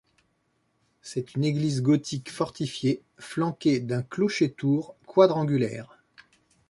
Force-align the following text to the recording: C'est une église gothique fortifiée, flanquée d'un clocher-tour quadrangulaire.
C'est 1.03 1.35
une 1.35 1.43
église 1.45 1.83
gothique 1.83 2.31
fortifiée, 2.31 3.03
flanquée 3.19 3.79
d'un 3.79 4.01
clocher-tour 4.01 4.95
quadrangulaire. 5.05 5.99